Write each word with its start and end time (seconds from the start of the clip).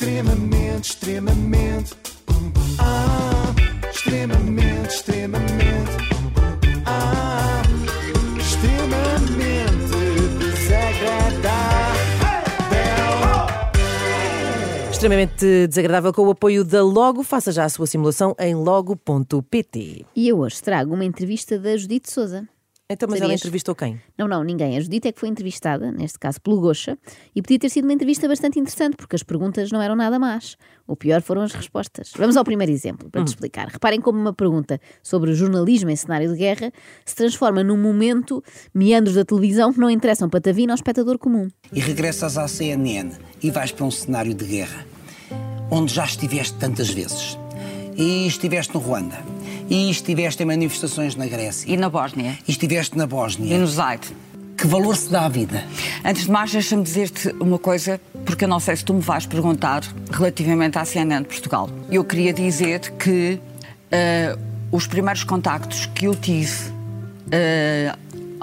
Extremamente, 0.00 0.92
extremamente. 0.92 1.94
Ah, 2.78 3.54
extremamente, 3.92 4.94
extremamente. 4.94 5.92
Ah, 6.86 7.60
extremamente 8.38 9.58
desagradável. 10.38 11.90
Extremamente 14.90 15.66
desagradável 15.66 16.14
com 16.14 16.22
o 16.22 16.30
apoio 16.30 16.64
da 16.64 16.82
Logo. 16.82 17.22
Faça 17.22 17.52
já 17.52 17.66
a 17.66 17.68
sua 17.68 17.86
simulação 17.86 18.34
em 18.38 18.54
logo.pt. 18.54 20.06
E 20.16 20.28
eu 20.28 20.38
hoje 20.38 20.62
trago 20.62 20.94
uma 20.94 21.04
entrevista 21.04 21.58
da 21.58 21.76
Judite 21.76 22.10
Souza. 22.10 22.48
Então, 22.92 23.08
mas 23.08 23.20
ela 23.20 23.32
entrevistou 23.32 23.72
quem? 23.72 24.02
Não, 24.18 24.26
não, 24.26 24.42
ninguém. 24.42 24.76
A 24.76 24.80
Judite 24.80 25.06
é 25.06 25.12
que 25.12 25.20
foi 25.20 25.28
entrevistada, 25.28 25.92
neste 25.92 26.18
caso 26.18 26.40
pelo 26.40 26.60
Gocha, 26.60 26.98
e 27.34 27.40
podia 27.40 27.56
ter 27.56 27.68
sido 27.68 27.84
uma 27.84 27.92
entrevista 27.92 28.26
bastante 28.26 28.58
interessante, 28.58 28.96
porque 28.96 29.14
as 29.14 29.22
perguntas 29.22 29.70
não 29.70 29.80
eram 29.80 29.94
nada 29.94 30.18
más. 30.18 30.56
O 30.88 30.96
pior 30.96 31.22
foram 31.22 31.42
as 31.42 31.52
respostas. 31.52 32.10
Vamos 32.16 32.36
ao 32.36 32.42
primeiro 32.42 32.72
exemplo, 32.72 33.08
para 33.08 33.22
te 33.22 33.28
explicar. 33.28 33.68
Reparem 33.68 34.00
como 34.00 34.18
uma 34.18 34.32
pergunta 34.32 34.80
sobre 35.04 35.30
o 35.30 35.34
jornalismo 35.34 35.88
em 35.88 35.94
cenário 35.94 36.32
de 36.32 36.36
guerra 36.36 36.72
se 37.04 37.14
transforma 37.14 37.62
num 37.62 37.76
momento 37.76 38.42
meandros 38.74 39.14
da 39.14 39.24
televisão 39.24 39.72
que 39.72 39.78
não 39.78 39.88
interessam 39.88 40.28
patavina 40.28 40.72
ao 40.72 40.74
espectador 40.74 41.16
comum. 41.16 41.48
e 41.72 41.78
regressas 41.78 42.36
à 42.36 42.48
CNN 42.48 43.12
e 43.40 43.52
vais 43.52 43.70
para 43.70 43.84
um 43.84 43.90
cenário 43.90 44.34
de 44.34 44.44
guerra, 44.44 44.84
onde 45.70 45.94
já 45.94 46.04
estiveste 46.04 46.58
tantas 46.58 46.90
vezes. 46.90 47.38
E 47.96 48.26
estiveste 48.26 48.74
no 48.74 48.80
Ruanda, 48.80 49.18
e 49.70 49.90
estiveste 49.90 50.42
em 50.42 50.46
manifestações 50.46 51.14
na 51.14 51.26
Grécia, 51.26 51.72
E 51.72 51.76
na 51.76 51.88
Bósnia? 51.88 52.36
e 52.46 52.50
estiveste 52.50 52.98
na 52.98 53.06
Bósnia. 53.06 53.54
E 53.54 53.58
no 53.58 53.66
Zaire? 53.66 54.02
Que 54.56 54.66
valor 54.66 54.94
se 54.96 55.08
dá 55.08 55.24
à 55.24 55.28
vida? 55.28 55.64
Antes 56.04 56.24
de 56.24 56.30
mais, 56.30 56.52
deixa-me 56.52 56.82
dizer-te 56.82 57.28
uma 57.40 57.58
coisa, 57.58 57.98
porque 58.26 58.44
eu 58.44 58.48
não 58.48 58.60
sei 58.60 58.76
se 58.76 58.84
tu 58.84 58.92
me 58.92 59.00
vais 59.00 59.24
perguntar 59.24 59.82
relativamente 60.10 60.76
à 60.76 60.84
CNN 60.84 61.22
de 61.22 61.28
Portugal. 61.28 61.70
Eu 61.90 62.04
queria 62.04 62.30
dizer 62.32 62.80
que 62.98 63.40
eh, 63.90 64.36
os 64.70 64.86
primeiros 64.86 65.24
contactos 65.24 65.86
que 65.86 66.04
eu 66.06 66.14
tive 66.14 66.52
eh, 67.30 67.94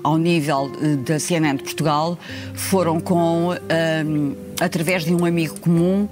ao 0.03 0.17
nível 0.17 0.71
eh, 0.81 0.95
da 0.95 1.19
CNN 1.19 1.57
de 1.57 1.63
Portugal 1.63 2.17
foram 2.55 2.99
com, 2.99 3.49
através 4.59 5.03
de 5.05 5.13
um 5.13 5.23
amigo 5.23 5.59
comum, 5.59 6.09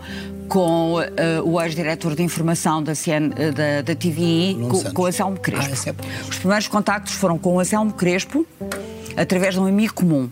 com 0.47 1.01
eh, 1.01 1.41
o 1.43 1.61
ex-diretor 1.61 2.15
de 2.15 2.23
informação 2.23 2.81
da, 2.81 2.93
CN, 2.95 3.33
eh, 3.35 3.51
da, 3.51 3.81
da 3.81 3.95
TVI, 3.95 4.57
com, 4.93 5.01
o 5.01 5.05
Anselmo 5.05 5.39
Crespo. 5.39 5.89
Ah, 5.89 6.05
é. 6.05 6.29
Os 6.29 6.37
primeiros 6.37 6.67
contactos 6.67 7.13
foram 7.13 7.37
com 7.37 7.55
o 7.55 7.59
Anselmo 7.59 7.93
Crespo, 7.93 8.45
através 9.15 9.53
de 9.53 9.59
um 9.59 9.65
amigo 9.65 9.93
comum. 9.93 10.29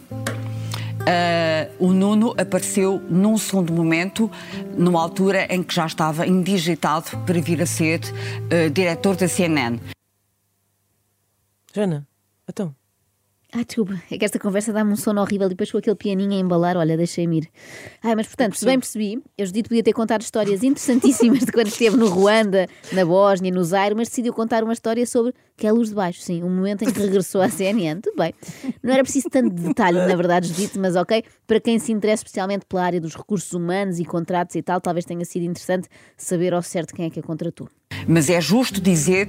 Ah, 1.06 1.67
o 1.80 1.91
Nuno 1.91 2.34
apareceu 2.38 3.02
num 3.09 3.38
segundo 3.38 3.73
momento, 3.73 4.30
numa 4.78 5.02
altura 5.02 5.47
em 5.53 5.61
que 5.64 5.73
já 5.73 5.86
estava 5.86 6.25
indigitado 6.28 7.17
para 7.25 7.41
vir 7.41 7.61
a 7.61 7.66
ser 7.66 8.00
diretor 8.72 9.16
da 9.16 9.28
CNN. 9.28 9.80
Joana, 11.73 12.08
então. 12.47 12.75
Ai, 13.56 13.64
desculpa, 13.64 14.02
é 14.09 14.18
que 14.18 14.26
esta 14.26 14.40
conversa 14.40 14.73
dá-me 14.73 14.92
um 14.92 14.96
sono 14.96 15.22
horrível 15.22 15.46
e 15.46 15.50
depois 15.50 15.72
com 15.72 15.78
aquele 15.78 15.96
pianinho 15.96 16.34
a 16.34 16.40
embalar, 16.40 16.76
olha, 16.76 16.98
deixei-me 16.98 17.38
ir. 17.38 17.50
Ai, 18.02 18.16
mas 18.16 18.26
portanto, 18.26 18.56
se 18.56 18.66
bem 18.66 18.80
percebi, 18.80 19.22
eu 19.38 19.46
Judito 19.46 19.70
podia 19.70 19.84
ter 19.84 19.94
contado 19.94 20.22
histórias 20.22 20.64
interessantíssimas 20.64 21.42
de 21.46 21.52
quando 21.52 21.68
esteve 21.68 21.96
no 21.96 22.09
Ruanda, 22.09 22.68
na 22.92 23.06
Bósnia, 23.06 23.52
no 23.52 23.64
Zaire, 23.64 23.94
mas 23.94 24.09
decidiu 24.09 24.34
contar 24.34 24.64
uma 24.64 24.74
história 24.74 25.06
sobre 25.06 25.36
que 25.64 25.67
é 25.67 25.69
a 25.69 25.73
luz 25.73 25.88
de 25.88 25.95
baixo, 25.95 26.19
sim, 26.19 26.44
o 26.44 26.50
momento 26.50 26.81
em 26.81 26.92
que 26.92 27.00
regressou 27.00 27.42
à 27.42 27.47
CNN. 27.47 28.02
Tudo 28.02 28.17
bem. 28.17 28.33
Não 28.83 28.94
era 28.94 29.02
preciso 29.02 29.30
tanto 29.30 29.50
detalhe, 29.50 29.97
na 29.97 30.14
verdade, 30.14 30.50
Judito, 30.50 30.78
mas 30.78 30.97
ok, 30.97 31.23
para 31.47 31.58
quem 31.58 31.80
se 31.80 31.89
interessa 31.94 32.19
especialmente 32.19 32.66
pela 32.66 32.83
área 32.83 33.00
dos 33.00 33.16
recursos 33.16 33.53
humanos 33.53 33.97
e 33.97 34.03
contratos 34.03 34.58
e 34.58 34.61
tal, 34.61 34.81
talvez 34.81 35.06
tenha 35.06 35.23
sido 35.23 35.44
interessante 35.44 35.88
saber 36.17 36.53
ao 36.53 36.61
certo 36.61 36.94
quem 36.94 37.06
é 37.06 37.09
que 37.09 37.22
a 37.22 37.23
contratou. 37.23 37.69
Mas 38.06 38.30
é 38.30 38.41
justo 38.41 38.81
dizer 38.81 39.28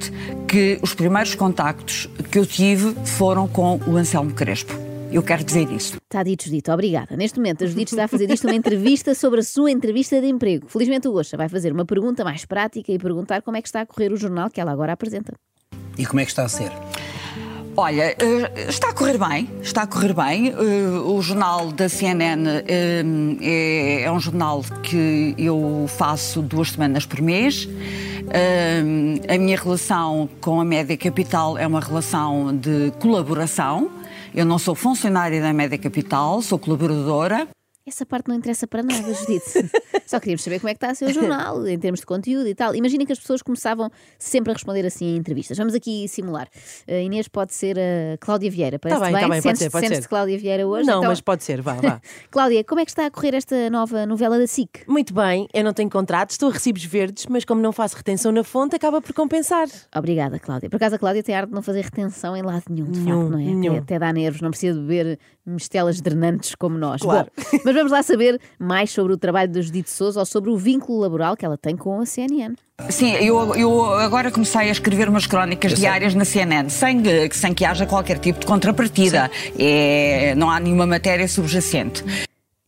que 0.48 0.77
os 0.82 0.92
primeiros 0.92 1.36
contactos 1.36 2.08
que 2.32 2.36
eu 2.36 2.44
tive 2.44 2.96
foram 3.06 3.46
com 3.46 3.78
o 3.86 3.96
Anselmo 3.96 4.34
Crespo. 4.34 4.74
Eu 5.12 5.23
quero 5.23 5.44
dizer 5.44 5.70
isso. 5.70 5.98
Está 6.02 6.24
dito, 6.24 6.46
Judito, 6.46 6.73
obrigada. 6.73 7.17
Neste 7.17 7.39
momento, 7.39 7.62
a 7.62 7.68
Judito 7.68 7.92
está 7.92 8.06
a 8.06 8.08
fazer 8.08 8.28
isto 8.28 8.48
uma 8.48 8.56
entrevista 8.56 9.14
sobre 9.14 9.39
a 9.39 9.44
sua 9.44 9.70
entrevista 9.70 10.20
de 10.20 10.27
emprego. 10.27 10.67
Felizmente, 10.68 11.06
o 11.06 11.12
Goxa 11.12 11.36
vai 11.36 11.48
fazer 11.48 11.73
uma 11.73 11.84
pergunta 11.84 12.24
mais 12.24 12.44
prática 12.44 12.90
e 12.90 12.98
perguntar 12.98 13.40
como 13.42 13.56
é 13.56 13.62
que 13.62 13.68
está 13.68 13.83
a 13.83 13.86
correr 13.86 14.12
o 14.12 14.17
jornal 14.17 14.50
que 14.50 14.61
ela 14.61 14.73
agora 14.73 14.94
apresenta. 14.94 15.33
E 15.98 16.06
como 16.06 16.20
é 16.20 16.24
que 16.24 16.30
está 16.30 16.44
a 16.44 16.48
ser? 16.48 16.70
Olha, 17.77 18.14
eh, 18.20 18.68
está 18.68 18.90
a 18.90 18.92
correr 18.92 19.18
bem, 19.18 19.50
está 19.60 19.82
a 19.82 19.86
correr 19.86 20.12
bem. 20.14 20.50
Eh, 20.50 20.98
O 21.05 21.20
jornal 21.20 21.72
da 21.72 21.88
CNN 21.88 22.46
eh, 22.68 23.02
é, 23.42 24.02
é 24.02 24.12
um 24.12 24.20
jornal 24.20 24.64
que 24.82 25.34
eu 25.36 25.86
faço 25.88 26.40
duas 26.40 26.70
semanas 26.70 27.05
por 27.05 27.20
mês. 27.20 27.68
A 29.28 29.38
minha 29.38 29.56
relação 29.56 30.28
com 30.40 30.60
a 30.60 30.64
Média 30.64 30.96
Capital 30.96 31.58
é 31.58 31.66
uma 31.66 31.80
relação 31.80 32.56
de 32.56 32.92
colaboração. 33.00 33.90
Eu 34.34 34.44
não 34.46 34.58
sou 34.58 34.74
funcionária 34.74 35.40
da 35.40 35.52
Média 35.52 35.76
Capital, 35.76 36.42
sou 36.42 36.58
colaboradora. 36.58 37.48
Essa 37.86 38.06
parte 38.06 38.28
não 38.28 38.34
interessa 38.36 38.67
para 38.67 38.83
nada, 38.83 39.12
Judite. 39.12 39.45
Só 40.06 40.18
queríamos 40.18 40.42
saber 40.42 40.58
como 40.58 40.70
é 40.70 40.72
que 40.72 40.78
está 40.78 40.90
a 40.90 40.95
ser 40.95 41.05
o 41.05 41.12
jornal, 41.12 41.67
em 41.68 41.78
termos 41.78 42.00
de 42.00 42.06
conteúdo 42.06 42.48
e 42.48 42.55
tal. 42.55 42.74
Imaginem 42.74 43.05
que 43.06 43.12
as 43.12 43.18
pessoas 43.18 43.42
começavam 43.42 43.90
sempre 44.18 44.52
a 44.52 44.55
responder 44.55 44.86
assim 44.86 45.05
em 45.05 45.17
entrevistas. 45.17 45.58
Vamos 45.58 45.74
aqui 45.74 46.08
simular. 46.08 46.48
A 46.89 46.94
Inês 46.94 47.28
pode 47.28 47.52
ser 47.52 47.78
a 47.78 48.17
Cláudia 48.18 48.50
Vieira. 48.50 48.78
Parece 48.78 49.00
bem, 49.02 49.12
tá 49.12 49.28
bem, 49.28 49.42
pode 49.42 49.58
ser, 49.58 49.70
pode 49.70 49.84
ser. 49.86 49.89
sentes-te 49.92 50.08
Cláudia 50.08 50.39
Vieira 50.39 50.67
hoje? 50.67 50.86
Não, 50.86 50.98
Então- 51.00 51.11
mas 51.11 51.20
pode 51.20 51.44
ser, 51.44 51.61
vá, 51.61 51.74
vá. 51.74 52.00
Cláudia, 52.30 52.64
como 52.64 52.80
é 52.80 52.86
que 52.86 52.90
está 52.90 53.05
a 53.05 53.11
correr 53.11 53.34
esta 53.34 53.68
nova 53.68 54.06
novela 54.06 54.39
da 54.39 54.46
SIC? 54.46 54.84
Muito 54.89 55.12
bem, 55.12 55.46
eu 55.52 55.62
não 55.62 55.74
tenho 55.74 55.90
contrato, 55.90 56.30
estou 56.30 56.48
a 56.48 56.52
recibos 56.52 56.84
verdes, 56.86 57.27
mas 57.28 57.44
como 57.44 57.61
não 57.61 57.70
faço 57.73 57.96
retenção 57.98 58.33
na 58.33 58.42
fonte, 58.42 58.74
acaba 58.74 59.02
por 59.02 59.12
compensar. 59.12 59.68
Obrigada, 59.94 60.39
Cláudia. 60.39 60.70
Por 60.70 60.77
acaso, 60.77 60.94
a 60.94 60.98
Cláudia 60.98 61.23
tem 61.23 61.34
a 61.34 61.40
arte 61.40 61.48
de 61.50 61.55
não 61.55 61.62
fazer 61.62 61.83
retenção 61.83 62.34
em 62.34 62.40
lado 62.42 62.62
nenhum, 62.70 62.86
de 62.90 62.98
Nenhum, 63.00 63.20
facto, 63.20 63.30
não 63.33 63.39
é? 63.39 63.42
nenhum. 63.42 63.73
Até, 63.74 63.78
até 63.83 63.98
dá 63.98 64.11
nervos, 64.11 64.40
não 64.40 64.48
precisa 64.50 64.73
de 64.74 64.80
beber 64.86 65.18
mistelas 65.44 66.00
drenantes 66.00 66.55
como 66.55 66.78
nós. 66.78 67.02
Claro. 67.02 67.30
Bom, 67.36 67.73
mas 67.74 67.80
vamos 67.80 67.92
lá 67.92 68.02
saber 68.05 68.40
mais 68.57 68.90
sobre 68.92 69.12
o 69.12 69.17
trabalho 69.17 69.51
da 69.51 69.61
Judite 69.61 69.90
Souza 69.90 70.20
ou 70.20 70.27
sobre 70.27 70.48
o 70.48 70.57
vínculo 70.57 71.01
laboral 71.01 71.36
que 71.36 71.45
ela 71.45 71.58
tem 71.58 71.77
com 71.77 72.01
a 72.01 72.07
CNN. 72.07 72.55
Sim, 72.89 73.12
eu, 73.14 73.55
eu 73.57 73.95
agora 73.95 74.30
comecei 74.30 74.68
a 74.68 74.70
escrever 74.70 75.08
umas 75.08 75.27
crónicas 75.27 75.74
diárias 75.74 76.14
na 76.14 76.24
CNN, 76.24 76.68
sem, 76.68 77.02
sem 77.33 77.52
que 77.52 77.64
haja 77.64 77.85
qualquer 77.85 78.18
tipo 78.18 78.39
de 78.39 78.46
contrapartida. 78.46 79.30
É, 79.58 80.35
não 80.36 80.48
há 80.48 80.61
nenhuma 80.61 80.86
matéria 80.86 81.27
subjacente. 81.27 82.05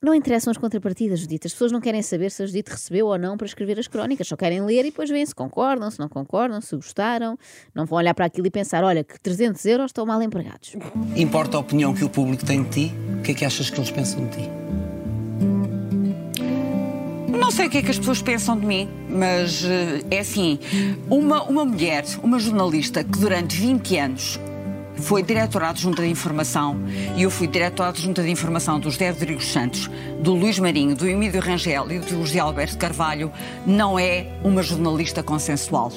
Não 0.02 0.14
interessam 0.14 0.50
as 0.50 0.58
contrapartidas, 0.58 1.20
Judite. 1.20 1.46
As 1.46 1.52
pessoas 1.52 1.72
não 1.72 1.80
querem 1.80 2.02
saber 2.02 2.30
se 2.30 2.42
a 2.42 2.46
Judite 2.46 2.70
recebeu 2.70 3.06
ou 3.06 3.18
não 3.18 3.36
para 3.36 3.46
escrever 3.46 3.78
as 3.78 3.88
crónicas. 3.88 4.28
Só 4.28 4.36
querem 4.36 4.60
ler 4.60 4.80
e 4.80 4.90
depois 4.90 5.08
veem 5.08 5.24
se 5.24 5.34
concordam, 5.34 5.90
se 5.90 5.98
não 5.98 6.08
concordam, 6.08 6.60
se 6.60 6.76
gostaram. 6.76 7.36
Não 7.74 7.86
vão 7.86 7.98
olhar 7.98 8.14
para 8.14 8.26
aquilo 8.26 8.46
e 8.46 8.50
pensar, 8.50 8.84
olha, 8.84 9.02
que 9.02 9.18
300 9.20 9.64
euros 9.66 9.86
estão 9.86 10.04
mal 10.04 10.22
empregados. 10.22 10.76
Importa 11.16 11.56
a 11.56 11.60
opinião 11.60 11.94
que 11.94 12.04
o 12.04 12.08
público 12.08 12.44
tem 12.44 12.62
de 12.62 12.70
ti? 12.70 12.94
O 13.18 13.22
que 13.22 13.32
é 13.32 13.34
que 13.34 13.44
achas 13.44 13.70
que 13.70 13.78
eles 13.78 13.90
pensam 13.90 14.26
de 14.26 14.36
ti? 14.36 14.50
Não 17.46 17.52
sei 17.52 17.68
o 17.68 17.70
que 17.70 17.78
é 17.78 17.82
que 17.82 17.92
as 17.92 17.96
pessoas 17.96 18.20
pensam 18.20 18.58
de 18.58 18.66
mim, 18.66 18.88
mas 19.08 19.64
eh, 19.64 20.02
é 20.10 20.18
assim: 20.18 20.58
uma, 21.08 21.44
uma 21.44 21.64
mulher, 21.64 22.04
uma 22.20 22.40
jornalista 22.40 23.04
que 23.04 23.20
durante 23.20 23.56
20 23.56 23.98
anos 23.98 24.40
foi 24.96 25.22
diretora 25.22 25.68
adjunta 25.68 26.02
de 26.02 26.08
informação 26.08 26.76
e 27.16 27.22
eu 27.22 27.30
fui 27.30 27.46
diretora 27.46 27.90
adjunta 27.90 28.20
de 28.24 28.30
informação 28.30 28.80
do 28.80 28.90
José 28.90 29.10
Rodrigues 29.10 29.46
Santos, 29.46 29.88
do 30.20 30.34
Luís 30.34 30.58
Marinho, 30.58 30.96
do 30.96 31.06
Emílio 31.06 31.40
Rangel 31.40 31.88
e 31.92 32.00
do 32.00 32.26
José 32.26 32.40
Alberto 32.40 32.76
Carvalho, 32.78 33.30
não 33.64 33.96
é 33.96 34.26
uma 34.42 34.60
jornalista 34.60 35.22
consensual. 35.22 35.92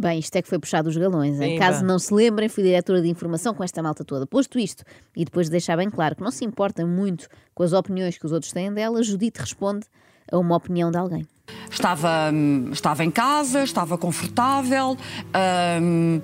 Bem, 0.00 0.18
isto 0.18 0.34
é 0.36 0.40
que 0.40 0.48
foi 0.48 0.58
puxar 0.58 0.80
dos 0.80 0.96
galões. 0.96 1.38
Em 1.38 1.58
caso 1.58 1.84
não 1.84 1.98
se 1.98 2.12
lembrem, 2.14 2.48
fui 2.48 2.64
diretora 2.64 3.02
de 3.02 3.08
informação 3.10 3.52
com 3.52 3.62
esta 3.62 3.82
malta 3.82 4.02
toda. 4.02 4.26
Posto 4.26 4.58
isto, 4.58 4.82
e 5.14 5.26
depois 5.26 5.48
de 5.48 5.50
deixar 5.50 5.76
bem 5.76 5.90
claro 5.90 6.16
que 6.16 6.22
não 6.22 6.30
se 6.30 6.42
importa 6.42 6.86
muito 6.86 7.28
com 7.54 7.62
as 7.62 7.74
opiniões 7.74 8.16
que 8.16 8.24
os 8.24 8.32
outros 8.32 8.50
têm 8.50 8.72
dela, 8.72 9.02
Judite 9.02 9.40
responde 9.40 9.86
a 10.30 10.38
uma 10.38 10.56
opinião 10.56 10.90
de 10.90 10.98
alguém. 10.98 11.26
Estava, 11.70 12.30
hum, 12.32 12.70
estava 12.72 13.04
em 13.04 13.10
casa, 13.10 13.62
estava 13.62 13.96
confortável. 13.98 14.96
hum, 15.82 16.20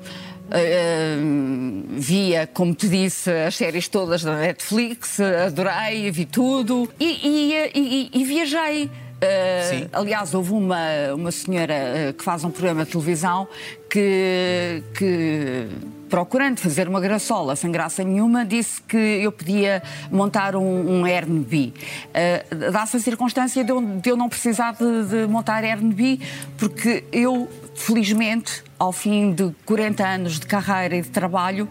hum, 1.21 1.85
via, 1.91 2.47
como 2.47 2.75
te 2.75 2.89
disse, 2.89 3.31
as 3.31 3.57
séries 3.57 3.89
todas 3.89 4.23
da 4.23 4.37
Netflix, 4.37 5.19
adorei, 5.21 6.11
vi 6.11 6.27
tudo 6.27 6.89
e, 6.99 7.05
e- 7.05 7.71
e- 7.75 8.11
e 8.21 8.25
viajei. 8.25 8.85
Uh, 9.23 9.69
Sim. 9.71 9.89
aliás, 9.93 10.35
houve 10.35 10.51
uma, 10.53 11.15
uma 11.15 11.31
senhora 11.31 11.75
uh, 12.11 12.13
que 12.13 12.25
faz 12.25 12.43
um 12.43 12.51
programa 12.51 12.85
de 12.85 12.91
televisão 12.91 13.47
que, 13.89 14.83
que, 14.99 15.69
procurando 16.13 16.59
fazer 16.59 16.87
uma 16.89 17.01
graçola 17.01 17.57
sem 17.57 17.73
graça 17.73 18.05
nenhuma, 18.05 18.45
disse 18.45 18.83
que 18.83 18.99
eu 18.99 19.33
podia 19.33 19.83
montar 20.11 20.55
um, 20.55 21.01
um 21.01 21.07
Airbnb. 21.07 21.73
Uh, 21.73 22.71
Dá-se 22.71 22.99
a 22.99 23.01
circunstância 23.01 23.65
de 23.65 23.73
eu, 23.73 23.81
de 23.81 24.11
eu 24.11 24.15
não 24.15 24.29
precisar 24.29 24.73
de, 24.73 25.05
de 25.07 25.27
montar 25.27 25.65
Airbnb, 25.65 26.21
porque 26.59 27.03
eu, 27.11 27.49
felizmente, 27.75 28.63
ao 28.79 28.93
fim 28.93 29.33
de 29.33 29.55
40 29.65 30.07
anos 30.07 30.39
de 30.39 30.47
carreira 30.47 30.97
e 30.97 31.01
de 31.01 31.09
trabalho, 31.09 31.67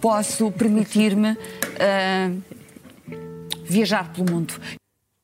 posso 0.00 0.50
permitir-me 0.50 1.32
uh, 1.32 2.42
viajar 3.68 4.10
pelo 4.10 4.32
mundo. 4.32 4.54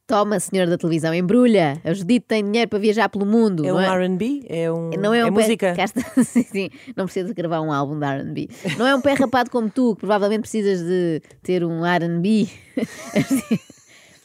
Toma, 0.08 0.40
senhora 0.40 0.70
da 0.70 0.78
televisão, 0.78 1.12
embrulha. 1.12 1.78
A 1.84 1.93
Judite 1.93 2.25
tem 2.26 2.43
dinheiro 2.43 2.66
para 2.70 2.78
viajar 2.78 3.10
pelo 3.10 3.26
mundo. 3.26 3.62
É 3.62 3.69
não 3.69 3.76
um 3.76 3.81
é? 3.81 3.87
R&B? 4.06 4.43
É 4.49 4.72
um 4.72 4.88
Não 4.99 5.12
é, 5.12 5.22
um 5.22 5.34
pé- 5.34 5.43
música? 5.43 5.75
Sim, 6.25 6.43
sim. 6.44 6.70
Não 6.96 7.05
precisa 7.05 7.28
de 7.28 7.34
gravar 7.34 7.60
um 7.60 7.70
álbum 7.70 7.99
de 7.99 8.06
R&B. 8.06 8.49
Não 8.78 8.87
é 8.87 8.94
um 8.96 9.02
pé 9.02 9.12
rapado 9.12 9.50
como 9.50 9.69
tu, 9.69 9.94
que 9.94 10.00
provavelmente 10.00 10.40
precisas 10.40 10.81
de 10.81 11.20
ter 11.43 11.62
um 11.62 11.84
R&B. 11.84 12.49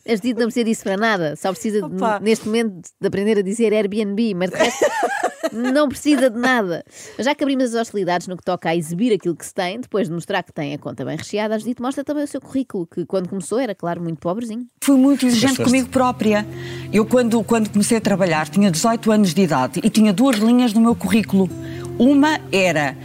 A 0.06 0.16
Judite 0.16 0.34
não 0.40 0.48
precisa 0.48 0.66
disso 0.66 0.84
para 0.84 0.98
nada. 0.98 1.36
Só 1.36 1.52
precisa, 1.52 1.86
Opa. 1.86 2.20
neste 2.20 2.46
momento, 2.46 2.82
de 3.00 3.08
aprender 3.08 3.38
a 3.38 3.42
dizer 3.42 3.74
Airbnb. 3.74 4.34
Mas 4.36 4.50
de 4.50 4.58
resto, 4.58 4.86
não 5.54 5.88
precisa 5.88 6.30
de 6.30 6.38
nada. 6.38 6.84
Mas 7.18 7.26
já 7.26 7.34
que 7.34 7.44
abrimos 7.44 7.66
as 7.66 7.74
hostilidades 7.76 8.28
no 8.28 8.36
que 8.36 8.44
toca 8.44 8.70
a 8.70 8.76
exibir 8.76 9.14
aquilo 9.14 9.36
que 9.36 9.46
se 9.46 9.54
tem, 9.54 9.80
depois 9.80 10.08
de 10.10 10.14
mostrar 10.14 10.44
que 10.44 10.52
tem 10.52 10.74
a 10.74 10.78
conta 10.78 11.06
bem 11.06 11.16
recheada, 11.16 11.56
a 11.56 11.58
Judite 11.58 11.82
mostra 11.82 12.04
também 12.04 12.24
o 12.24 12.28
seu 12.28 12.42
currículo, 12.42 12.86
que 12.86 13.06
quando 13.06 13.30
começou 13.30 13.60
era, 13.60 13.74
claro, 13.74 14.02
muito 14.02 14.20
pobrezinho. 14.20 14.66
Fui 14.84 14.98
muito 14.98 15.26
exigente 15.26 15.56
foste- 15.56 15.70
comigo 15.70 15.88
própria. 15.90 16.46
Eu, 16.92 17.06
quando, 17.06 17.42
quando 17.44 17.70
comecei 17.70 17.98
a 17.98 18.02
trabalhar, 18.02 18.50
tinha 18.50 18.70
18 18.70 19.10
anos 19.12 19.34
de 19.34 19.42
idade 19.42 19.80
e 19.84 19.90
tinha 19.90 20.12
duas 20.12 20.38
linhas 20.38 20.74
no 20.74 20.82
meu 20.82 20.96
currículo. 20.96 21.50
Uma 21.98 22.42
era 22.52 22.98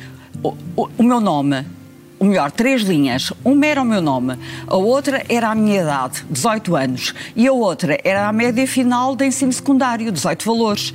o, 0.42 0.48
o- 0.76 0.88
o 0.98 1.02
meu 1.02 1.20
nome, 1.20 1.64
ou 2.18 2.26
melhor, 2.26 2.50
três 2.50 2.82
linhas. 2.82 3.32
Uma 3.44 3.66
era 3.66 3.82
o 3.82 3.84
meu 3.84 4.00
nome, 4.00 4.38
a 4.66 4.76
outra 4.76 5.24
era 5.28 5.50
a 5.50 5.54
minha 5.54 5.82
idade, 5.82 6.24
18 6.30 6.76
anos, 6.76 7.14
e 7.36 7.46
a 7.46 7.52
outra 7.52 7.98
era 8.02 8.28
a 8.28 8.32
média 8.32 8.66
final 8.66 9.14
de 9.14 9.26
ensino 9.26 9.52
secundário, 9.52 10.10
18 10.10 10.44
valores. 10.44 10.94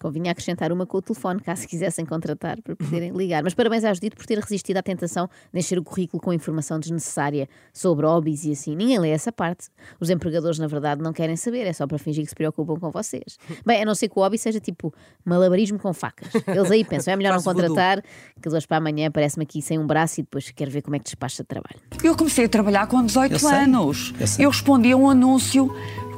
Convinha 0.00 0.30
acrescentar 0.32 0.70
uma 0.72 0.86
com 0.86 0.98
o 0.98 1.02
telefone, 1.02 1.40
caso 1.40 1.66
quisessem 1.66 2.06
contratar 2.06 2.60
para 2.62 2.76
poderem 2.76 3.10
ligar. 3.12 3.42
Mas 3.42 3.54
parabéns 3.54 3.84
à 3.84 3.92
Judite 3.92 4.14
por 4.16 4.24
ter 4.26 4.38
resistido 4.38 4.76
à 4.76 4.82
tentação 4.82 5.28
de 5.52 5.58
encher 5.58 5.78
o 5.78 5.82
currículo 5.82 6.22
com 6.22 6.32
informação 6.32 6.78
desnecessária 6.78 7.48
sobre 7.72 8.06
hobbies 8.06 8.44
e 8.44 8.52
assim. 8.52 8.76
Ninguém 8.76 8.98
lê 8.98 9.10
essa 9.10 9.32
parte. 9.32 9.68
Os 9.98 10.08
empregadores, 10.10 10.58
na 10.58 10.66
verdade, 10.66 11.02
não 11.02 11.12
querem 11.12 11.36
saber, 11.36 11.66
é 11.66 11.72
só 11.72 11.86
para 11.86 11.98
fingir 11.98 12.22
que 12.24 12.28
se 12.30 12.34
preocupam 12.34 12.76
com 12.78 12.90
vocês. 12.90 13.36
Bem, 13.66 13.82
a 13.82 13.84
não 13.84 13.94
ser 13.94 14.08
que 14.08 14.18
o 14.18 14.22
hobby 14.22 14.38
seja 14.38 14.60
tipo 14.60 14.92
malabarismo 15.24 15.78
com 15.78 15.92
facas. 15.92 16.28
Eles 16.46 16.70
aí 16.70 16.84
pensam, 16.84 17.12
é 17.12 17.16
melhor 17.16 17.34
não 17.34 17.42
contratar, 17.42 18.02
que 18.40 18.48
de 18.48 18.54
hoje 18.54 18.66
para 18.66 18.76
amanhã 18.76 19.08
aparece-me 19.08 19.42
aqui 19.44 19.60
sem 19.60 19.78
um 19.78 19.86
braço 19.86 20.20
e 20.20 20.22
depois 20.22 20.50
quero 20.50 20.70
ver 20.70 20.82
como 20.82 20.94
é 20.96 20.98
que 20.98 21.04
despacha 21.06 21.42
de 21.42 21.46
trabalho. 21.48 21.80
Eu 22.04 22.16
comecei 22.16 22.44
a 22.44 22.48
trabalhar 22.48 22.86
com 22.86 23.04
18 23.04 23.32
Eu 23.32 23.38
sei, 23.38 23.50
anos. 23.50 24.14
eu 24.20 24.26
sei. 24.26 24.44
eu 24.46 24.50
respondi 24.50 24.92
a 24.92 24.96
um 24.96 25.10
anúncio 25.10 25.68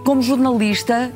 como 0.04 0.20
jornalista 0.22 1.12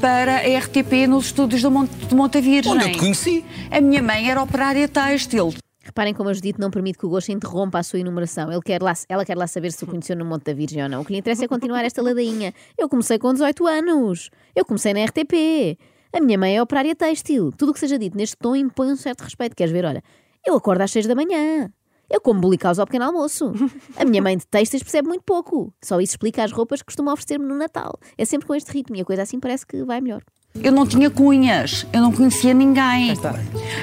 para 0.00 0.36
a 0.38 0.58
RTP 0.58 1.06
nos 1.06 1.26
estúdios 1.26 1.60
do 1.60 1.70
Monte, 1.70 1.90
de 1.90 2.14
Monte 2.14 2.40
Virgem. 2.40 2.72
Onde 2.72 2.84
eu 2.86 2.92
te 2.92 2.98
conheci. 2.98 3.44
A 3.70 3.80
minha 3.82 4.02
mãe 4.02 4.30
era 4.30 4.42
operária 4.42 4.88
têxtil. 4.88 5.52
Reparem 5.82 6.14
como 6.14 6.30
a 6.30 6.32
Judite 6.32 6.58
não 6.58 6.70
permite 6.70 6.98
que 6.98 7.04
o 7.04 7.08
Gosto 7.10 7.30
interrompa 7.30 7.78
a 7.78 7.82
sua 7.82 7.98
enumeração. 7.98 8.50
Ele 8.50 8.62
quer 8.62 8.82
lá, 8.82 8.94
ela 9.08 9.24
quer 9.24 9.36
lá 9.36 9.46
saber 9.46 9.72
se 9.72 9.84
o 9.84 9.86
conheceu 9.86 10.16
no 10.16 10.24
Monte 10.24 10.44
da 10.44 10.54
Virgem 10.54 10.82
ou 10.82 10.88
não. 10.88 11.02
O 11.02 11.04
que 11.04 11.12
lhe 11.12 11.18
interessa 11.18 11.44
é 11.44 11.48
continuar 11.48 11.84
esta 11.84 12.02
ladainha. 12.02 12.54
Eu 12.78 12.88
comecei 12.88 13.18
com 13.18 13.32
18 13.32 13.66
anos. 13.66 14.30
Eu 14.56 14.64
comecei 14.64 14.94
na 14.94 15.04
RTP. 15.04 15.78
A 16.12 16.20
minha 16.20 16.38
mãe 16.38 16.56
é 16.56 16.62
operária 16.62 16.96
têxtil. 16.96 17.52
Tudo 17.52 17.70
o 17.70 17.74
que 17.74 17.80
seja 17.80 17.98
dito 17.98 18.16
neste 18.16 18.36
tom 18.38 18.56
impõe 18.56 18.92
um 18.92 18.96
certo 18.96 19.20
respeito. 19.20 19.54
Queres 19.54 19.72
ver? 19.72 19.84
Olha, 19.84 20.02
eu 20.46 20.54
acordo 20.54 20.80
às 20.80 20.90
6 20.90 21.06
da 21.06 21.14
manhã. 21.14 21.70
Eu 22.10 22.20
como 22.20 22.40
bolicaus 22.40 22.78
ao 22.80 22.86
pequeno 22.86 23.04
almoço. 23.04 23.52
A 23.96 24.04
minha 24.04 24.20
mãe 24.20 24.36
de 24.36 24.44
têxteis 24.46 24.82
percebe 24.82 25.06
muito 25.08 25.22
pouco. 25.22 25.72
Só 25.82 26.00
isso 26.00 26.14
explica 26.14 26.42
as 26.42 26.50
roupas 26.50 26.80
que 26.80 26.86
costuma 26.86 27.12
oferecer-me 27.12 27.46
no 27.46 27.54
Natal. 27.56 27.98
É 28.18 28.24
sempre 28.24 28.46
com 28.48 28.54
este 28.54 28.72
ritmo 28.72 28.96
e 28.96 29.00
a 29.00 29.04
coisa 29.04 29.22
assim 29.22 29.38
parece 29.38 29.64
que 29.64 29.84
vai 29.84 30.00
melhor. 30.00 30.22
Eu 30.54 30.72
não 30.72 30.84
tinha 30.84 31.08
cunhas, 31.08 31.86
eu 31.92 32.00
não 32.00 32.10
conhecia 32.12 32.52
ninguém. 32.52 33.14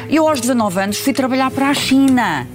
Eu 0.09 0.27
aos 0.27 0.41
19 0.41 0.79
anos 0.81 0.97
fui 0.97 1.13
trabalhar 1.13 1.49
para 1.49 1.69
a 1.69 1.73
China. 1.73 2.45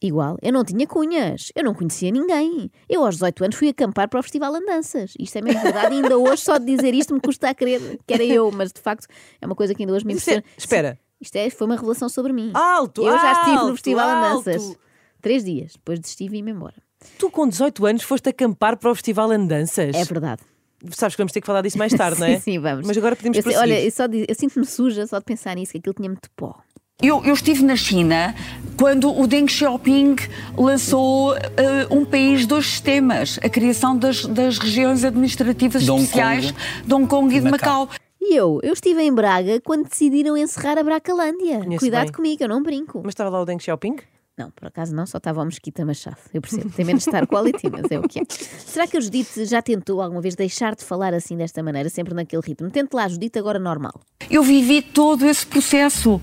Igual, 0.00 0.36
eu 0.42 0.52
não 0.52 0.64
tinha 0.64 0.84
cunhas, 0.86 1.52
eu 1.54 1.62
não 1.62 1.74
conhecia 1.74 2.10
ninguém. 2.10 2.70
Eu 2.88 3.04
aos 3.04 3.16
18 3.16 3.44
anos 3.44 3.56
fui 3.56 3.68
acampar 3.68 4.08
para 4.08 4.18
o 4.18 4.22
Festival 4.22 4.54
Andanças. 4.54 5.12
Isto 5.18 5.36
é 5.38 5.42
mesmo 5.42 5.60
verdade, 5.60 5.94
e 5.94 5.98
ainda 6.02 6.16
hoje 6.18 6.42
só 6.42 6.56
de 6.58 6.64
dizer 6.64 6.92
isto 6.94 7.12
me 7.14 7.20
custa 7.20 7.50
a 7.50 7.54
crer 7.54 8.00
que 8.06 8.14
era 8.14 8.24
eu, 8.24 8.50
mas 8.50 8.72
de 8.72 8.80
facto 8.80 9.06
é 9.40 9.46
uma 9.46 9.54
coisa 9.54 9.74
que 9.74 9.82
ainda 9.82 9.92
hoje 9.92 10.04
me 10.06 10.12
é- 10.12 10.16
impressiona. 10.16 10.42
espera. 10.56 10.98
Isto 11.20 11.36
é, 11.36 11.50
foi 11.50 11.66
uma 11.68 11.76
revelação 11.76 12.08
sobre 12.08 12.32
mim. 12.32 12.50
Alto, 12.52 13.02
Eu 13.02 13.12
já 13.12 13.32
estive 13.32 13.52
no 13.52 13.58
alto, 13.60 13.72
Festival 13.74 14.08
alto. 14.08 14.48
Andanças. 14.50 14.76
Três 15.22 15.44
dias, 15.44 15.72
depois 15.74 15.98
desisti 16.00 16.24
e 16.24 16.28
vim-me 16.28 16.50
embora. 16.50 16.74
Tu 17.18 17.30
com 17.30 17.48
18 17.48 17.86
anos 17.86 18.02
foste 18.02 18.28
acampar 18.28 18.76
para 18.76 18.90
o 18.90 18.94
Festival 18.94 19.30
Andanças. 19.30 19.94
É 19.94 20.04
verdade. 20.04 20.42
Sabes 20.90 21.14
que 21.14 21.22
vamos 21.22 21.32
ter 21.32 21.40
que 21.40 21.46
falar 21.46 21.62
disso 21.62 21.78
mais 21.78 21.92
tarde, 21.94 22.18
não 22.20 22.26
é? 22.26 22.34
Sim, 22.34 22.40
sim, 22.40 22.58
vamos. 22.58 22.86
Mas 22.86 22.96
agora 22.98 23.14
podemos 23.14 23.38
eu, 23.38 23.42
prosseguir. 23.42 23.62
Olha, 23.62 23.80
eu, 23.84 23.90
só 23.90 24.04
eu 24.04 24.34
sinto-me 24.34 24.66
suja 24.66 25.06
só 25.06 25.18
de 25.18 25.24
pensar 25.24 25.54
nisso, 25.54 25.72
que 25.72 25.78
aquilo 25.78 25.94
tinha 25.94 26.08
muito 26.08 26.28
pó. 26.36 26.56
Eu, 27.00 27.24
eu 27.24 27.34
estive 27.34 27.64
na 27.64 27.74
China 27.74 28.34
quando 28.76 29.12
o 29.12 29.26
Deng 29.26 29.48
Xiaoping 29.48 30.16
lançou 30.56 31.34
eh, 31.36 31.86
um 31.90 32.04
país 32.04 32.46
dos 32.46 32.66
sistemas, 32.66 33.40
a 33.42 33.48
criação 33.48 33.96
das, 33.96 34.24
das 34.26 34.58
regiões 34.58 35.04
administrativas 35.04 35.82
De 35.82 35.90
Hong 35.90 36.02
especiais 36.02 36.52
Kong. 36.52 36.86
de 36.86 36.94
Hong 36.94 37.06
Kong 37.08 37.36
e 37.36 37.40
de 37.40 37.50
Macau. 37.50 37.86
Macau. 37.86 37.96
E 38.20 38.36
eu? 38.36 38.60
Eu 38.62 38.72
estive 38.72 39.02
em 39.02 39.12
Braga 39.12 39.60
quando 39.62 39.88
decidiram 39.88 40.36
encerrar 40.36 40.78
a 40.78 40.82
Bracalândia. 40.84 41.58
Conheço 41.58 41.80
Cuidado 41.80 42.04
bem. 42.04 42.12
comigo, 42.12 42.44
eu 42.44 42.48
não 42.48 42.62
brinco. 42.62 43.00
Mas 43.02 43.12
estava 43.12 43.30
lá 43.30 43.40
o 43.42 43.44
Deng 43.44 43.58
Xiaoping? 43.60 43.96
Não, 44.36 44.50
por 44.50 44.66
acaso 44.66 44.94
não, 44.94 45.04
só 45.06 45.18
estava 45.18 45.42
o 45.42 45.44
Mesquita 45.44 45.84
Machado. 45.84 46.16
Eu 46.32 46.40
percebo, 46.40 46.70
tem 46.70 46.84
menos 46.84 47.02
star 47.02 47.26
quality, 47.26 47.70
mas 47.70 47.90
é 47.90 47.98
o 47.98 48.02
que 48.02 48.20
é. 48.20 48.22
Será 48.28 48.86
que 48.86 48.96
a 48.96 49.00
Judite 49.00 49.44
já 49.44 49.60
tentou 49.60 50.00
alguma 50.00 50.22
vez 50.22 50.34
deixar 50.34 50.74
de 50.74 50.84
falar 50.84 51.12
assim 51.12 51.36
desta 51.36 51.62
maneira, 51.62 51.90
sempre 51.90 52.14
naquele 52.14 52.42
ritmo? 52.42 52.70
Tente 52.70 52.94
lá, 52.94 53.06
Judite, 53.08 53.38
agora 53.38 53.58
normal. 53.58 53.92
Eu 54.30 54.42
vivi 54.42 54.80
todo 54.80 55.26
esse 55.26 55.46
processo. 55.46 56.20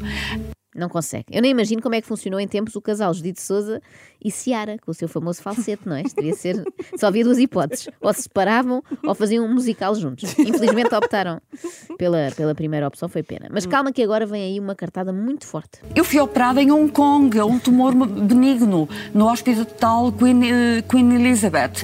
Não 0.75 0.87
consegue. 0.87 1.25
Eu 1.31 1.41
nem 1.41 1.51
imagino 1.51 1.81
como 1.81 1.95
é 1.95 2.01
que 2.01 2.07
funcionou 2.07 2.39
em 2.39 2.47
tempos 2.47 2.75
o 2.75 2.81
casal 2.81 3.11
Judite 3.13 3.41
Souza 3.41 3.81
e 4.23 4.29
Ciara, 4.29 4.77
com 4.77 4.91
o 4.91 4.93
seu 4.93 5.07
famoso 5.07 5.41
falsete, 5.41 5.87
não 5.87 5.95
é? 5.95 6.03
Isto 6.03 6.17
devia 6.17 6.35
ser. 6.35 6.63
Só 6.95 7.07
havia 7.07 7.23
duas 7.23 7.39
hipóteses: 7.39 7.89
ou 7.99 8.13
se 8.13 8.23
separavam 8.23 8.83
ou 9.03 9.15
faziam 9.15 9.45
um 9.45 9.53
musical 9.53 9.95
juntos. 9.95 10.37
Infelizmente 10.37 10.93
optaram 10.93 11.41
pela, 11.97 12.31
pela 12.35 12.53
primeira 12.53 12.87
opção, 12.87 13.09
foi 13.09 13.23
pena. 13.23 13.47
Mas 13.51 13.65
calma, 13.65 13.91
que 13.91 14.03
agora 14.03 14.27
vem 14.27 14.43
aí 14.43 14.59
uma 14.59 14.75
cartada 14.75 15.11
muito 15.11 15.47
forte. 15.47 15.79
Eu 15.95 16.03
fui 16.03 16.19
operada 16.19 16.61
em 16.61 16.71
Hong 16.71 16.91
Kong, 16.91 17.39
a 17.39 17.45
um 17.45 17.57
tumor 17.57 17.93
benigno, 17.95 18.87
no 19.13 19.27
Hospital 19.27 20.11
Queen, 20.11 20.43
eh, 20.43 20.81
Queen 20.83 21.15
Elizabeth. 21.15 21.83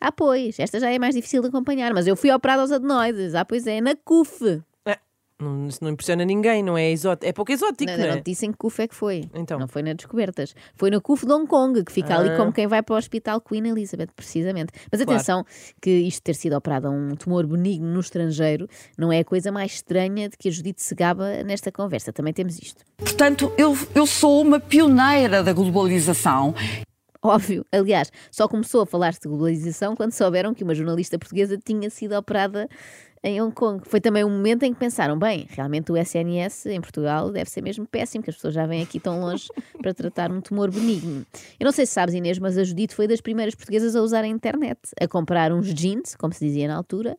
Ah, 0.00 0.12
pois, 0.12 0.58
esta 0.58 0.80
já 0.80 0.90
é 0.90 0.98
mais 0.98 1.14
difícil 1.14 1.42
de 1.42 1.48
acompanhar, 1.48 1.92
mas 1.92 2.06
eu 2.06 2.16
fui 2.16 2.30
operada 2.30 2.62
aos 2.62 2.72
adenoides. 2.72 3.34
Ah, 3.34 3.44
pois 3.44 3.66
é, 3.66 3.80
na 3.80 3.94
CUF. 3.96 4.62
Não, 5.40 5.66
isso 5.66 5.78
não 5.82 5.90
impressiona 5.90 6.24
ninguém, 6.24 6.62
não 6.62 6.76
é 6.76 6.90
exótico. 6.90 7.26
É 7.26 7.32
pouco 7.32 7.50
exótico, 7.50 7.90
Não, 7.90 7.98
não, 7.98 8.06
não 8.06 8.12
é? 8.14 8.16
te 8.20 8.24
disse 8.30 8.44
em 8.46 8.52
que 8.52 8.58
CUF 8.58 8.82
é 8.82 8.88
que 8.88 8.94
foi. 8.94 9.24
Então. 9.34 9.58
Não 9.58 9.66
foi 9.66 9.82
na 9.82 9.92
Descobertas. 9.94 10.54
Foi 10.76 10.90
na 10.90 11.00
CUF 11.00 11.24
de 11.26 11.32
Hong 11.32 11.46
Kong, 11.46 11.82
que 11.84 11.90
fica 11.92 12.16
ali 12.18 12.28
Ah. 12.30 12.36
como 12.36 12.52
quem 12.52 12.66
vai 12.66 12.82
para 12.82 12.94
o 12.94 12.98
Hospital 12.98 13.40
Queen 13.40 13.66
Elizabeth, 13.68 14.08
precisamente. 14.14 14.72
Mas 14.92 15.00
Claro. 15.02 15.12
atenção, 15.18 15.44
que 15.80 15.90
isto 15.90 16.22
ter 16.22 16.34
sido 16.34 16.54
operado 16.56 16.88
a 16.88 16.90
um 16.90 17.14
tumor 17.16 17.46
benigno 17.46 17.86
no 17.88 18.00
estrangeiro 18.00 18.68
não 18.98 19.10
é 19.12 19.20
a 19.20 19.24
coisa 19.24 19.50
mais 19.50 19.72
estranha 19.72 20.28
de 20.28 20.36
que 20.36 20.48
a 20.48 20.52
Judite 20.52 20.82
se 20.82 20.94
gaba 20.94 21.42
nesta 21.42 21.72
conversa. 21.72 22.12
Também 22.12 22.32
temos 22.32 22.58
isto. 22.58 22.84
Portanto, 22.98 23.52
eu, 23.56 23.76
eu 23.94 24.06
sou 24.06 24.42
uma 24.42 24.60
pioneira 24.60 25.42
da 25.42 25.52
globalização. 25.52 26.54
Óbvio. 27.22 27.66
Aliás, 27.70 28.10
só 28.30 28.48
começou 28.48 28.80
a 28.80 28.86
falar-se 28.86 29.20
de 29.20 29.28
globalização 29.28 29.94
quando 29.94 30.12
souberam 30.12 30.54
que 30.54 30.64
uma 30.64 30.74
jornalista 30.74 31.18
portuguesa 31.18 31.58
tinha 31.62 31.90
sido 31.90 32.14
operada 32.16 32.66
em 33.22 33.40
Hong 33.40 33.54
Kong. 33.54 33.82
Foi 33.86 34.00
também 34.00 34.24
um 34.24 34.30
momento 34.30 34.62
em 34.62 34.72
que 34.72 34.78
pensaram: 34.80 35.18
bem, 35.18 35.46
realmente 35.50 35.92
o 35.92 35.96
SNS 35.96 36.66
em 36.66 36.80
Portugal 36.80 37.30
deve 37.30 37.50
ser 37.50 37.62
mesmo 37.62 37.86
péssimo, 37.86 38.22
que 38.24 38.30
as 38.30 38.36
pessoas 38.36 38.54
já 38.54 38.66
vêm 38.66 38.82
aqui 38.82 38.98
tão 38.98 39.20
longe 39.20 39.48
para 39.80 39.92
tratar 39.92 40.30
um 40.30 40.40
tumor 40.40 40.70
benigno. 40.70 41.24
Eu 41.58 41.64
não 41.64 41.72
sei 41.72 41.86
se 41.86 41.92
sabes, 41.92 42.14
Inês, 42.14 42.38
mas 42.38 42.56
a 42.56 42.64
Judite 42.64 42.94
foi 42.94 43.06
das 43.06 43.20
primeiras 43.20 43.54
portuguesas 43.54 43.94
a 43.94 44.00
usar 44.02 44.24
a 44.24 44.28
internet, 44.28 44.78
a 45.00 45.06
comprar 45.06 45.52
uns 45.52 45.72
jeans, 45.74 46.14
como 46.16 46.32
se 46.32 46.44
dizia 46.44 46.66
na 46.68 46.76
altura, 46.76 47.16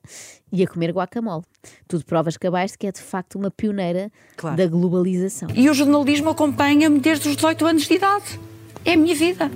e 0.51 0.63
a 0.63 0.67
comer 0.67 0.91
guacamole. 0.91 1.43
Tudo 1.88 2.03
provas 2.05 2.38
cabais 2.38 2.72
de 2.72 2.77
que 2.77 2.88
é 2.88 2.91
de 2.91 3.01
facto 3.01 3.36
uma 3.38 3.51
pioneira 3.51 4.12
Claro. 4.36 4.58
da 4.58 4.67
globalização. 4.67 5.50
E 5.53 5.70
o 5.70 5.74
jornalismo 5.74 6.29
acompanha-me 6.29 7.00
desde 7.00 7.29
os 7.29 7.36
18 7.36 7.65
anos 7.65 7.84
de 7.84 7.93
idade. 7.93 8.39
É 8.84 8.93
a 8.93 8.98
minha 8.98 9.13
vida. 9.13 9.51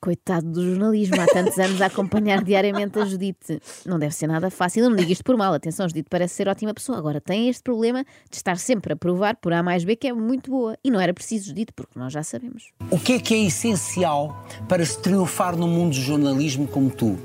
Coitado 0.00 0.46
do 0.50 0.64
jornalismo, 0.64 1.20
há 1.20 1.26
tantos 1.26 1.58
anos 1.58 1.80
a 1.80 1.86
acompanhar 1.86 2.42
diariamente 2.42 2.98
a 2.98 3.04
Judite. 3.04 3.60
Não 3.84 3.98
deve 3.98 4.14
ser 4.14 4.26
nada 4.26 4.50
fácil. 4.50 4.84
Eu 4.84 4.90
não 4.90 4.96
digo 4.96 5.10
isto 5.10 5.24
por 5.24 5.36
mal. 5.36 5.52
Atenção, 5.52 5.84
a 5.84 5.88
Judite 5.88 6.08
parece 6.08 6.34
ser 6.34 6.48
ótima 6.48 6.72
pessoa. 6.72 6.98
Agora 6.98 7.20
tem 7.20 7.48
este 7.48 7.62
problema 7.62 8.04
de 8.30 8.36
estar 8.36 8.56
sempre 8.58 8.92
a 8.92 8.96
provar 8.96 9.36
por 9.36 9.52
A 9.52 9.62
mais 9.62 9.84
B 9.84 9.96
que 9.96 10.08
é 10.08 10.12
muito 10.12 10.50
boa. 10.50 10.76
E 10.82 10.90
não 10.90 11.00
era 11.00 11.12
preciso, 11.12 11.48
Judite, 11.48 11.72
porque 11.72 11.98
nós 11.98 12.12
já 12.12 12.22
sabemos. 12.22 12.70
O 12.90 12.98
que 12.98 13.14
é 13.14 13.18
que 13.18 13.34
é 13.34 13.38
essencial 13.44 14.46
para 14.68 14.84
se 14.84 15.00
triunfar 15.00 15.56
no 15.56 15.66
mundo 15.66 15.94
do 15.94 16.00
jornalismo 16.00 16.66
como 16.68 16.90
tu? 16.90 17.18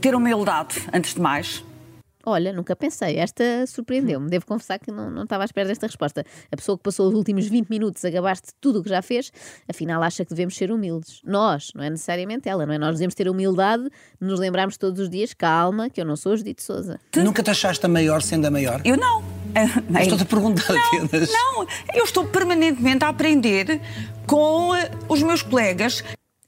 Ter 0.00 0.14
humildade, 0.14 0.76
antes 0.92 1.14
de 1.14 1.20
mais. 1.20 1.64
Olha, 2.24 2.52
nunca 2.52 2.74
pensei. 2.76 3.18
Esta 3.18 3.66
surpreendeu-me. 3.66 4.28
Devo 4.28 4.46
confessar 4.46 4.78
que 4.78 4.90
não, 4.90 5.10
não 5.10 5.24
estava 5.24 5.44
à 5.44 5.46
espera 5.46 5.68
desta 5.68 5.86
resposta. 5.86 6.24
A 6.50 6.56
pessoa 6.56 6.76
que 6.76 6.84
passou 6.84 7.08
os 7.08 7.14
últimos 7.14 7.46
20 7.46 7.68
minutos 7.68 8.04
a 8.04 8.10
gabar-se 8.10 8.42
de 8.42 8.54
tudo 8.60 8.80
o 8.80 8.82
que 8.82 8.88
já 8.88 9.02
fez, 9.02 9.32
afinal 9.68 10.02
acha 10.02 10.24
que 10.24 10.30
devemos 10.30 10.56
ser 10.56 10.70
humildes. 10.70 11.20
Nós, 11.24 11.70
não 11.74 11.82
é 11.82 11.90
necessariamente 11.90 12.48
ela, 12.48 12.64
não 12.64 12.74
é? 12.74 12.78
Nós 12.78 12.94
devemos 12.94 13.14
ter 13.14 13.28
a 13.28 13.30
humildade 13.30 13.84
de 13.84 14.26
nos 14.26 14.38
lembrarmos 14.38 14.76
todos 14.76 15.00
os 15.00 15.10
dias, 15.10 15.34
calma, 15.34 15.90
que 15.90 16.00
eu 16.00 16.04
não 16.04 16.16
sou 16.16 16.32
a 16.32 16.36
Judite 16.36 16.62
Souza. 16.62 17.00
Nunca 17.16 17.42
te 17.42 17.50
achaste 17.50 17.84
a 17.84 17.88
maior 17.88 18.22
sendo 18.22 18.46
a 18.46 18.50
maior? 18.50 18.80
Eu 18.84 18.96
não. 18.96 19.22
Mas 19.90 20.02
Estou-te 20.04 20.22
a 20.22 20.26
perguntar 20.26 20.72
Não, 20.72 21.04
apenas. 21.04 21.30
não, 21.30 21.66
eu 21.94 22.04
estou 22.04 22.24
permanentemente 22.26 23.04
a 23.04 23.08
aprender 23.08 23.80
com 24.26 24.74
eh, 24.74 24.90
os 25.08 25.22
meus 25.22 25.42
colegas. 25.42 26.02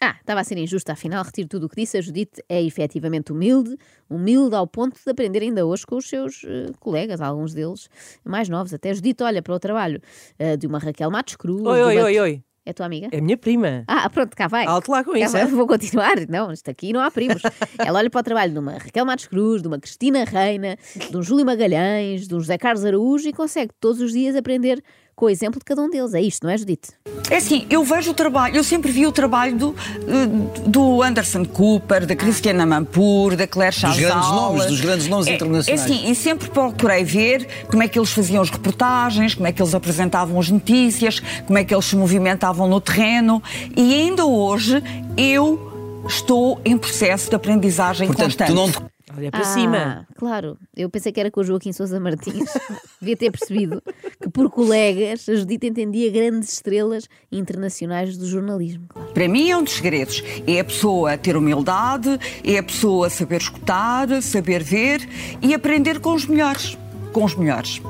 Ah, 0.06 0.16
estava 0.20 0.40
a 0.40 0.44
ser 0.44 0.58
injusta, 0.58 0.92
afinal, 0.92 1.24
retiro 1.24 1.48
tudo 1.48 1.64
o 1.64 1.68
que 1.68 1.76
disse. 1.76 1.96
A 1.96 2.00
Judite 2.02 2.44
é 2.46 2.62
efetivamente 2.62 3.32
humilde, 3.32 3.74
humilde 4.10 4.54
ao 4.54 4.66
ponto 4.66 5.00
de 5.02 5.10
aprender 5.10 5.40
ainda 5.40 5.64
hoje 5.64 5.86
com 5.86 5.96
os 5.96 6.06
seus 6.06 6.44
eh, 6.44 6.66
colegas, 6.78 7.22
alguns 7.22 7.54
deles 7.54 7.88
mais 8.22 8.46
novos. 8.46 8.74
Até 8.74 8.90
a 8.90 8.94
Judite 8.94 9.22
olha 9.22 9.40
para 9.40 9.54
o 9.54 9.58
trabalho 9.58 10.02
eh, 10.38 10.58
de 10.58 10.66
uma 10.66 10.78
Raquel 10.78 11.10
Matos 11.10 11.36
Cruz. 11.36 11.64
Oi, 11.64 11.82
oi, 11.82 12.02
oi, 12.02 12.20
oi. 12.20 12.44
É 12.66 12.72
tua 12.74 12.84
amiga? 12.84 13.08
É 13.12 13.20
minha 13.20 13.36
prima. 13.38 13.84
Ah, 13.86 14.08
pronto, 14.10 14.36
cá 14.36 14.46
vai. 14.46 14.66
Alto 14.66 14.90
lá 14.90 15.02
com 15.02 15.12
Cá 15.12 15.18
isso, 15.18 15.36
é? 15.38 15.46
Vou 15.46 15.66
continuar. 15.66 16.16
Não, 16.28 16.52
isto 16.52 16.70
aqui 16.70 16.92
não 16.92 17.00
há 17.00 17.10
primos. 17.10 17.40
Ela 17.78 17.98
olha 17.98 18.10
para 18.10 18.20
o 18.20 18.22
trabalho 18.22 18.52
de 18.52 18.58
uma 18.58 18.72
Raquel 18.72 19.06
Matos 19.06 19.26
Cruz, 19.26 19.62
de 19.62 19.68
uma 19.68 19.78
Cristina 19.78 20.24
Reina, 20.24 20.76
de 21.10 21.16
um 21.16 21.22
Júlio 21.22 21.46
Magalhães, 21.46 22.28
de 22.28 22.34
um 22.34 22.40
José 22.40 22.58
Carlos 22.58 22.84
Araújo 22.84 23.26
e 23.26 23.32
consegue 23.32 23.72
todos 23.80 24.02
os 24.02 24.12
dias 24.12 24.36
aprender 24.36 24.82
com 25.14 25.26
o 25.26 25.30
exemplo 25.30 25.58
de 25.58 25.64
cada 25.64 25.82
um 25.82 25.90
deles. 25.90 26.14
É 26.14 26.20
isto, 26.20 26.44
não 26.44 26.50
é, 26.50 26.58
Judite? 26.58 26.90
É 27.30 27.36
assim, 27.36 27.66
eu 27.70 27.82
vejo 27.84 28.10
o 28.10 28.14
trabalho, 28.14 28.56
eu 28.56 28.64
sempre 28.64 28.92
vi 28.92 29.06
o 29.06 29.12
trabalho 29.12 29.56
do, 29.56 29.74
eh, 30.06 30.68
do 30.68 31.02
Anderson 31.02 31.44
Cooper, 31.44 32.06
da 32.06 32.14
Cristiana 32.14 32.66
Mampur, 32.66 33.34
da 33.34 33.46
Claire 33.46 33.74
Chazal. 33.74 33.98
grandes 33.98 34.28
nomes, 34.30 34.66
dos 34.66 34.80
grandes 34.80 35.08
nomes 35.08 35.26
é, 35.26 35.34
internacionais. 35.34 35.80
É 35.80 35.84
assim, 35.84 36.10
e 36.10 36.14
sempre 36.14 36.50
procurei 36.50 37.02
ver 37.02 37.46
como 37.70 37.82
é 37.82 37.88
que 37.88 37.98
eles 37.98 38.10
faziam 38.10 38.42
as 38.42 38.50
reportagens, 38.50 39.34
como 39.34 39.46
é 39.46 39.52
que 39.52 39.62
eles 39.62 39.74
apresentavam 39.74 40.38
as 40.38 40.50
notícias, 40.50 41.20
como 41.46 41.58
é 41.58 41.64
que 41.64 41.74
eles 41.74 41.86
se 41.86 41.96
movimentavam 41.96 42.68
no 42.68 42.80
terreno 42.80 43.42
e 43.76 43.94
ainda 43.94 44.26
hoje 44.26 44.82
eu 45.16 46.04
estou 46.06 46.60
em 46.64 46.76
processo 46.76 47.30
de 47.30 47.36
aprendizagem 47.36 48.06
Portanto, 48.06 48.46
constante. 48.46 48.93
Te 49.14 49.20
Olha 49.20 49.30
para 49.30 49.40
ah, 49.40 49.44
cima. 49.44 50.08
Claro, 50.16 50.58
eu 50.76 50.90
pensei 50.90 51.12
que 51.12 51.20
era 51.20 51.30
com 51.30 51.40
o 51.40 51.44
Joaquim 51.44 51.72
Sousa 51.72 51.98
Martins. 52.00 52.50
Devia 53.00 53.16
ter 53.16 53.30
percebido 53.30 53.82
que, 54.20 54.28
por 54.28 54.50
colegas, 54.50 55.28
a 55.28 55.34
Judite 55.34 55.66
entendia 55.66 56.10
grandes 56.10 56.52
estrelas 56.52 57.08
internacionais 57.30 58.16
do 58.16 58.26
jornalismo. 58.26 58.86
Claro. 58.88 59.12
Para 59.12 59.28
mim 59.28 59.50
é 59.50 59.56
um 59.56 59.62
dos 59.62 59.74
segredos. 59.74 60.22
É 60.46 60.60
a 60.60 60.64
pessoa 60.64 61.16
ter 61.16 61.36
humildade, 61.36 62.18
é 62.42 62.58
a 62.58 62.62
pessoa 62.62 63.08
saber 63.08 63.40
escutar, 63.40 64.22
saber 64.22 64.62
ver 64.62 65.08
e 65.42 65.54
aprender 65.54 66.00
com 66.00 66.14
os 66.14 66.26
melhores. 66.26 66.76
Com 67.12 67.24
os 67.24 67.34
melhores. 67.34 67.80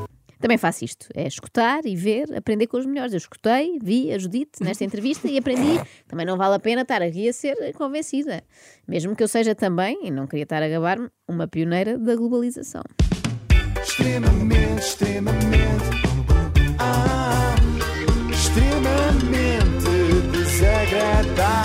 Também 0.44 0.58
faço 0.58 0.84
isto: 0.84 1.08
é 1.14 1.26
escutar 1.26 1.86
e 1.86 1.96
ver, 1.96 2.30
aprender 2.36 2.66
com 2.66 2.76
os 2.76 2.84
melhores. 2.84 3.14
Eu 3.14 3.16
escutei, 3.16 3.78
vi 3.82 4.12
a 4.12 4.18
Judite 4.18 4.62
nesta 4.62 4.84
entrevista 4.84 5.26
e 5.26 5.38
aprendi. 5.38 5.80
Também 6.06 6.26
não 6.26 6.36
vale 6.36 6.56
a 6.56 6.58
pena 6.58 6.82
estar 6.82 7.00
aqui 7.00 7.26
a 7.26 7.32
ser 7.32 7.72
convencida, 7.72 8.44
mesmo 8.86 9.16
que 9.16 9.22
eu 9.22 9.28
seja 9.28 9.54
também, 9.54 10.06
e 10.06 10.10
não 10.10 10.26
queria 10.26 10.42
estar 10.42 10.62
a 10.62 10.68
gabar-me, 10.68 11.08
uma 11.26 11.48
pioneira 11.48 11.96
da 11.96 12.14
globalização. 12.14 12.82
Extremamente, 13.82 14.80
extremamente. 14.80 15.84
Ah, 16.78 17.54
extremamente 18.30 19.86
desagradável. 20.30 21.63